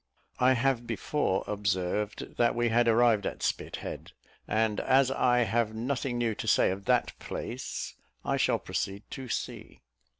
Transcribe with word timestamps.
I 0.39 0.53
have 0.53 0.87
before 0.87 1.43
observed 1.45 2.37
that 2.37 2.55
we 2.55 2.69
had 2.69 2.87
arrived 2.87 3.27
at 3.27 3.43
Spithead, 3.43 4.13
and 4.47 4.79
as 4.79 5.11
I 5.11 5.43
have 5.43 5.75
nothing 5.75 6.17
new 6.17 6.33
to 6.33 6.47
say 6.47 6.71
of 6.71 6.85
that 6.85 7.13
place, 7.19 7.93
I 8.25 8.35
shall 8.37 8.57
proceed 8.57 9.03
to 9.11 9.29
sea. 9.29 9.83